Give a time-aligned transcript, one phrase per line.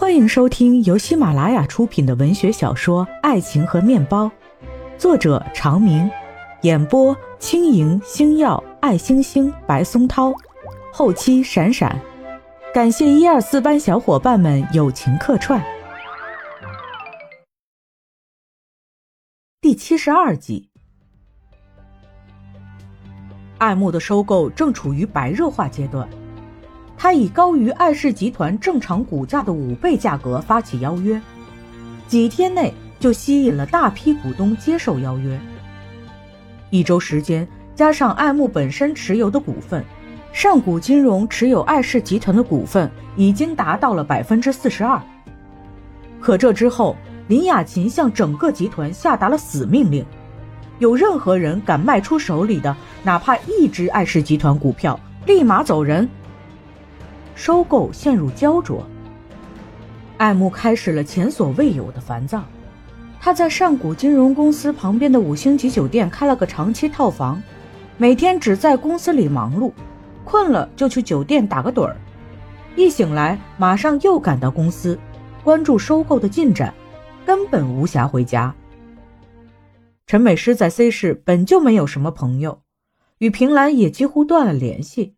[0.00, 4.24] 欢迎收听由喜马拉雅出品的文学小说《爱情和面包》，
[4.96, 6.10] 作者长明，
[6.62, 10.32] 演播轻盈、星耀、爱星星、白松涛，
[10.90, 12.00] 后期闪闪，
[12.72, 15.62] 感谢一二四班小伙伴们友情客串。
[19.60, 20.70] 第七十二集，
[23.58, 26.08] 爱慕的收购正处于白热化阶段。
[27.02, 31.18] 他以高于爱氏集团正常股价的五倍价格发起邀约，
[32.06, 35.40] 几天内就吸引了大批股东接受邀约。
[36.68, 39.82] 一周时间，加上爱慕本身持有的股份，
[40.30, 45.00] 上古金融持有爱氏集团的股份已经达到了百分之四十二。
[46.20, 46.94] 可这之后，
[47.28, 50.04] 林雅琴向整个集团下达了死命令：
[50.78, 56.06] 有任何人敢卖出手里的哪怕一只爱氏集团股票，立马走人。
[57.40, 58.84] 收购陷入焦灼，
[60.18, 62.44] 爱慕开始了前所未有的烦躁。
[63.18, 67.42] 他在上古金融公司旁边的五星级酒店开了个长期套房，
[67.96, 69.72] 每天只在公司里忙碌，
[70.22, 71.96] 困了就去酒店打个盹儿，
[72.76, 74.98] 一醒来马上又赶到公司，
[75.42, 76.74] 关注收购的进展，
[77.24, 78.54] 根本无暇回家。
[80.06, 82.60] 陈美诗在 C 市本就没有什么朋友，
[83.16, 85.14] 与平兰也几乎断了联系。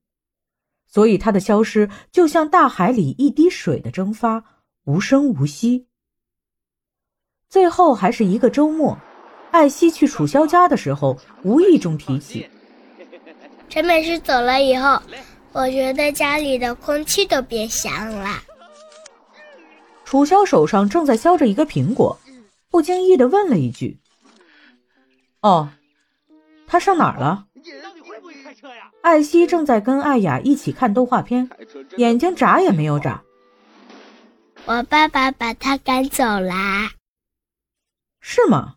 [0.92, 4.44] 所以他的消失就像大海里一滴水的蒸发，
[4.84, 5.86] 无声无息。
[7.48, 8.98] 最后还是一个周末，
[9.52, 12.46] 艾希去楚萧家的时候，无意中提起
[13.70, 15.00] 陈美诗走了以后，
[15.52, 18.28] 我觉得家里的空气都变香了。
[20.04, 22.18] 楚萧手上正在削着一个苹果，
[22.68, 23.98] 不经意的问了一句
[25.40, 25.70] ：“哦，
[26.66, 27.46] 他上哪儿了？”
[29.02, 31.50] 艾希正在跟艾雅一起看动画片，
[31.96, 33.22] 眼睛眨也没有眨。
[34.64, 36.92] 我爸爸把他赶走啦。
[38.20, 38.76] 是吗？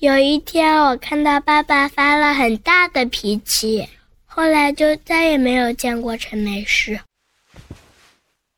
[0.00, 3.88] 有一天我看到爸爸发了很大的脾气，
[4.26, 7.00] 后来就再也没有见过陈美师。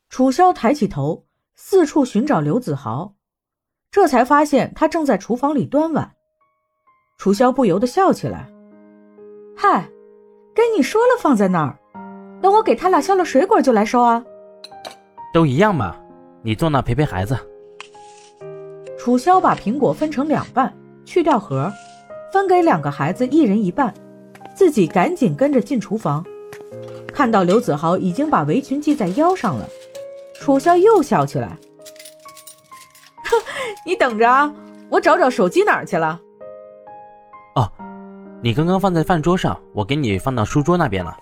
[0.08, 3.14] 楚萧抬起头，四处寻找刘子豪，
[3.92, 6.16] 这才发现他正在厨房里端碗。
[7.16, 8.50] 楚萧不由得笑起来
[9.56, 9.88] ：“嗨！”
[10.60, 11.74] 跟你说了放在那儿，
[12.42, 14.22] 等我给他俩削了水果就来收啊。
[15.32, 15.96] 都一样嘛，
[16.42, 17.34] 你坐那陪陪孩子。
[18.98, 20.70] 楚萧把苹果分成两半，
[21.06, 21.72] 去掉核，
[22.30, 23.94] 分给两个孩子一人一半，
[24.54, 26.22] 自己赶紧跟着进厨房。
[27.10, 29.66] 看到刘子豪已经把围裙系在腰上了，
[30.42, 31.56] 楚萧又笑起来。
[33.24, 33.40] 哼，
[33.86, 34.52] 你等着啊，
[34.90, 36.20] 我找找手机哪儿去了。
[38.40, 38.42] 哦。
[38.42, 41.16] 你刚刚放在饭桌上，我给你放到书桌那边了。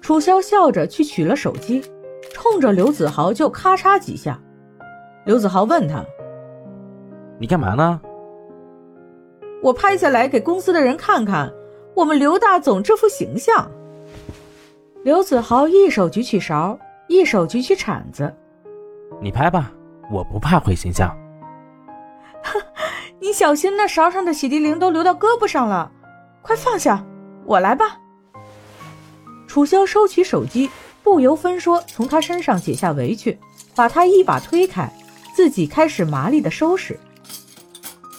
[0.00, 1.82] 楚萧笑着去取了手机，
[2.32, 4.38] 冲着刘子豪就咔嚓几下。
[5.24, 6.04] 刘子豪问他
[7.38, 8.00] ：“你干嘛呢？”
[9.62, 11.52] 我拍下来给公司的人看看，
[11.94, 13.70] 我们刘大总这副形象。
[15.04, 16.76] 刘子豪一手举起勺，
[17.08, 18.34] 一手举起铲子
[19.22, 19.72] ：“你拍吧，
[20.10, 21.16] 我不怕毁形象。”
[23.22, 25.88] 你小心，那勺上的洗涤灵都流到胳膊上了，
[26.42, 27.06] 快放下，
[27.46, 28.00] 我来吧。
[29.46, 30.68] 楚萧收起手机，
[31.04, 33.38] 不由分说从他身上解下围裙，
[33.76, 34.92] 把他一把推开，
[35.36, 36.98] 自己开始麻利的收拾。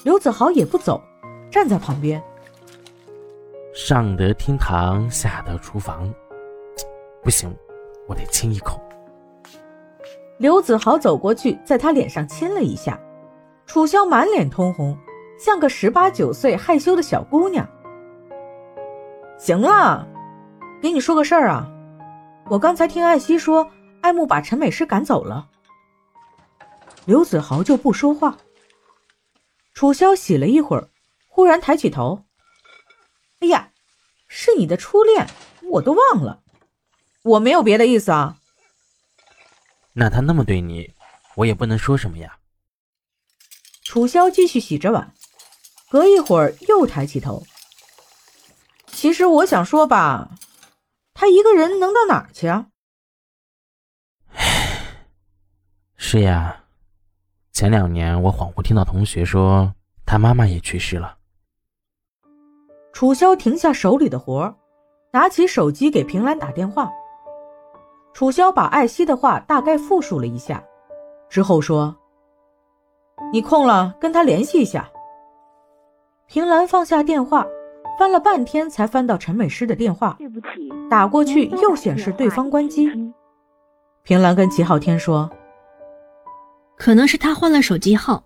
[0.06, 1.04] 刘子豪也不走，
[1.52, 2.24] 站在旁边。
[3.76, 6.10] 上得厅堂，下得厨房，
[7.22, 7.54] 不行，
[8.08, 8.80] 我得亲一口。
[10.38, 12.98] 刘子豪走过去，在他脸上亲了一下。
[13.74, 14.96] 楚萧满脸通红，
[15.40, 17.68] 像个十八九岁害羞的小姑娘。
[19.40, 20.08] 行了，
[20.80, 21.68] 给你说个事儿啊，
[22.52, 23.68] 我刚才听艾希说，
[24.02, 25.50] 艾慕把陈美诗赶走了。
[27.06, 28.38] 刘子豪就不说话。
[29.74, 30.88] 楚萧洗了一会儿，
[31.28, 32.26] 忽然抬起头
[33.42, 33.72] ：“哎呀，
[34.28, 35.26] 是你的初恋，
[35.72, 36.44] 我都忘了。
[37.24, 38.38] 我没有别的意思啊。”
[39.94, 40.94] 那他那么对你，
[41.38, 42.38] 我也不能说什么呀。
[43.94, 45.14] 楚萧继续洗着碗，
[45.88, 47.44] 隔一会儿又抬起头。
[48.88, 50.32] 其实我想说吧，
[51.14, 52.70] 他一个人能到哪儿去啊？
[55.96, 56.64] 是呀，
[57.52, 59.76] 前两年我恍惚听到同学说
[60.08, 61.20] 他妈妈也去世了。
[62.94, 64.58] 楚萧停下手里的活，
[65.12, 66.90] 拿起手机给平兰打电话。
[68.12, 70.64] 楚萧把艾希的话大概复述了一下，
[71.30, 71.96] 之后说。
[73.32, 74.90] 你空了，跟他联系一下。
[76.28, 77.46] 平兰放下电话，
[78.00, 80.16] 翻了半天才翻到陈美诗的电话。
[80.18, 80.48] 对不起，
[80.90, 82.90] 打过去又显示对方关机。
[84.04, 85.30] 平兰跟齐昊天说
[86.76, 88.24] ：“可能是他换了手机号，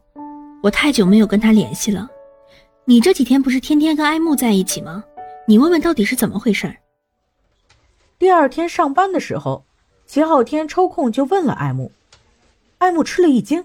[0.63, 2.09] 我太久没有跟他联系了。
[2.85, 5.03] 你这几天不是天天跟艾慕在一起吗？
[5.45, 6.73] 你问问到底是怎么回事。”
[8.17, 9.63] 第二天上班的时候，
[10.05, 11.91] 齐昊天抽空就问了艾慕，
[12.79, 13.63] 艾慕吃了一惊：“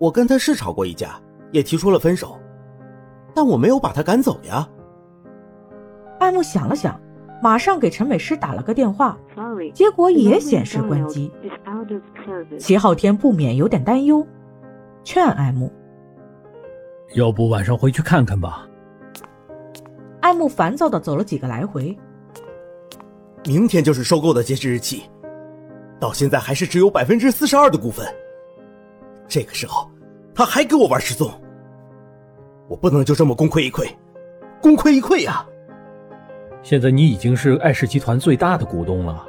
[0.00, 1.20] 我跟他是吵过一架，
[1.52, 2.38] 也提出了分手，
[3.34, 4.66] 但我没有把他赶走呀。”
[6.18, 6.98] 爱慕想了想，
[7.42, 9.18] 马上给陈美诗打了个电话，
[9.74, 11.30] 结果也显示关机。
[12.58, 14.26] 齐昊天不免有点担忧，
[15.04, 15.70] 劝爱慕
[17.14, 18.66] ：“要不晚上回去看看吧。”
[20.20, 21.94] 爱慕烦躁的走了几个来回。
[23.44, 25.02] 明天就是收购的截止日期，
[25.98, 28.06] 到现在还是只有百分之四十二的股份。
[29.26, 29.89] 这个时候，
[30.40, 31.30] 他还给我玩失踪，
[32.66, 33.86] 我不能就这么功亏一篑，
[34.62, 35.44] 功亏一篑呀！
[36.62, 39.22] 现在你已经是艾氏集团最大的股东了，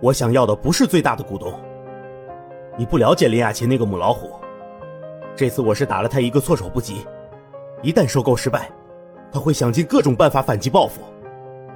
[0.00, 1.52] 我想要的不是最大的股东。
[2.78, 4.30] 你不了解林雅琴那个母老虎，
[5.36, 7.06] 这次我是打了他一个措手不及，
[7.82, 8.70] 一旦收购失败，
[9.30, 11.02] 他会想尽各种办法反击报复。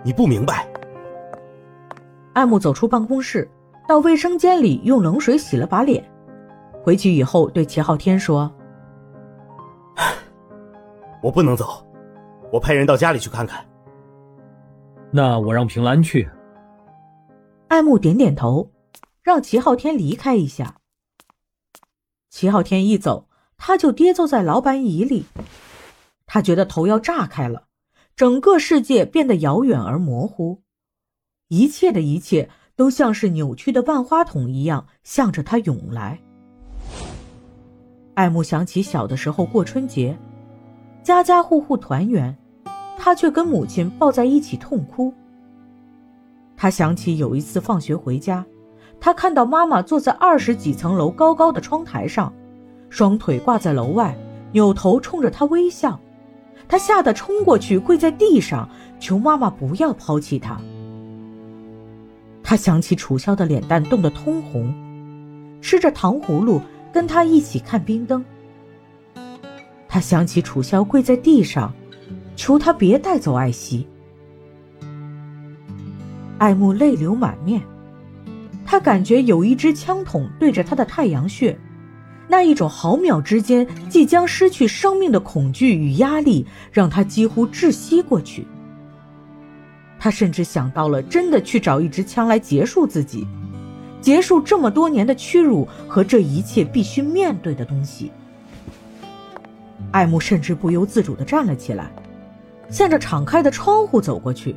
[0.02, 0.66] 你不明白。
[2.32, 3.46] 艾木走出办公室，
[3.86, 6.02] 到卫生间里用冷水洗了把脸，
[6.86, 8.48] 回去以后对齐昊天说
[11.20, 11.84] ：“我不能走，
[12.52, 13.66] 我派人到家里去看看。”
[15.10, 16.30] 那我让平兰去。
[17.66, 18.70] 爱慕点点头，
[19.20, 20.76] 让齐昊天离开一下。
[22.30, 23.28] 齐昊天一走，
[23.58, 25.26] 他就跌坐在老板椅里，
[26.24, 27.64] 他觉得头要炸开了，
[28.14, 30.62] 整个世界变得遥远而模糊。
[31.48, 36.22] 一切的一切都像是扭曲的万花筒一样，向着他涌来。
[38.16, 40.16] 爱慕想起小的时候过春节，
[41.02, 42.34] 家家户户团圆，
[42.96, 45.12] 他却跟母亲抱在一起痛哭。
[46.56, 48.42] 他想起有一次放学回家，
[48.98, 52.32] 他看到妈妈坐在二十几层楼高高的窗台上，
[52.88, 54.16] 双腿挂在楼外，
[54.52, 56.00] 扭头冲着他微笑。
[56.66, 58.66] 他吓得冲过去，跪在地上，
[58.98, 60.58] 求妈妈不要抛弃他。
[62.42, 64.72] 他想起楚萧的脸蛋冻得通红，
[65.60, 66.62] 吃着糖葫芦
[66.96, 68.24] 跟他一起看冰灯。
[69.86, 71.70] 他想起楚萧跪在地上，
[72.36, 73.86] 求他别带走艾希。
[76.38, 77.60] 爱慕泪流满面，
[78.64, 81.58] 他感觉有一支枪筒对着他的太阳穴，
[82.28, 88.46] 那一种毫秒之间即将失去生命的恐惧与压力，让他几乎窒息过去。
[89.98, 93.26] 他甚至想到了真的去找一支枪来结束自己，
[94.06, 98.12] 结束这么多年的屈辱和这一切必须面对的东西。
[99.90, 101.90] 爱慕甚至不由自主地站了起来，
[102.70, 104.54] 向着敞开的窗户走过去。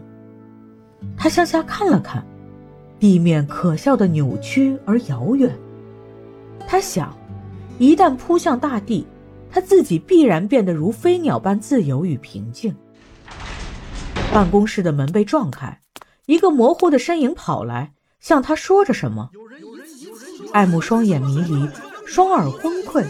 [1.17, 2.23] 他向下看了看，
[2.99, 5.51] 地面可笑的扭曲而遥远。
[6.67, 7.11] 他想，
[7.79, 9.07] 一旦扑向大地，
[9.49, 12.75] 他自己必然变得如飞鸟般自由与平静。
[14.31, 15.79] 办公室的门被撞开，
[16.27, 19.29] 一个模糊的身影跑来，向他说着什么。
[20.51, 21.69] 爱慕双眼迷离，
[22.05, 23.05] 双耳昏聩，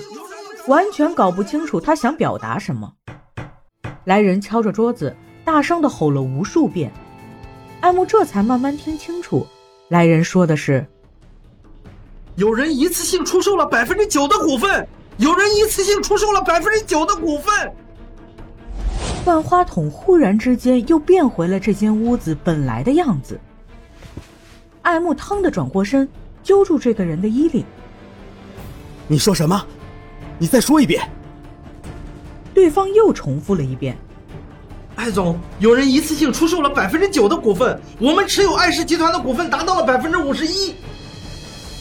[0.67, 2.93] 完全搞不清楚他想表达什么。
[4.05, 5.15] 来人敲着桌子，
[5.45, 6.91] 大声的吼了无数遍。
[7.81, 9.47] 爱慕这才慢慢听清楚，
[9.87, 10.85] 来人说的是：
[12.35, 17.73] 有人一次性出售了百分之九的股份，有人一次性出售了百分之九的股份。
[19.25, 23.39] 万花筒忽然之间又变回了这间屋子本来的样子。
[24.89, 26.09] 爱慕腾的转过身，
[26.41, 27.63] 揪住这个人的衣领
[29.07, 29.63] ：“你说什么？
[30.39, 31.07] 你再说一遍。”
[32.55, 33.95] 对方又重复了一遍
[34.97, 40.73] ：“艾总，有人一次性出售了百分之九的股份，我们持有艾氏集团的股份达到了百分之五十一。”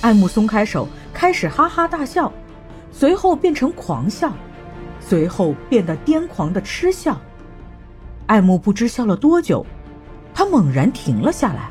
[0.02, 2.30] 爱慕松开手，开始哈哈大笑，
[2.92, 4.30] 随后变成狂笑，
[5.00, 7.18] 随后变得癫狂的痴笑。
[8.26, 9.64] 艾慕不知笑了多久，
[10.34, 11.70] 他猛然停了下来。